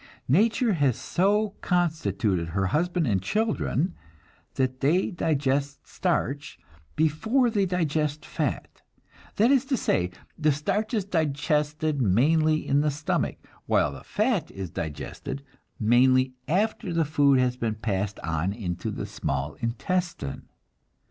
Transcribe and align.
Nature 0.33 0.73
has 0.73 0.97
so 0.97 1.49
constituted 1.61 2.47
her 2.47 2.65
husband 2.65 3.05
and 3.05 3.21
children 3.21 3.93
that 4.55 4.79
they 4.79 5.11
digest 5.11 5.87
starch 5.87 6.57
before 6.95 7.51
they 7.51 7.67
digest 7.67 8.25
fat; 8.25 8.81
that 9.35 9.51
is 9.51 9.63
to 9.63 9.77
say, 9.77 10.09
the 10.39 10.51
starch 10.51 10.91
is 10.95 11.05
digested 11.05 12.01
mainly 12.01 12.65
in 12.65 12.81
the 12.81 12.89
stomach, 12.89 13.35
while 13.67 13.91
the 13.91 14.03
fat 14.03 14.49
is 14.49 14.71
digested 14.71 15.43
mainly 15.79 16.33
after 16.47 16.91
the 16.91 17.05
food 17.05 17.37
has 17.37 17.55
been 17.55 17.75
passed 17.75 18.19
on 18.21 18.53
into 18.53 18.89
the 18.89 19.05
small 19.05 19.53
intestine. 19.59 20.49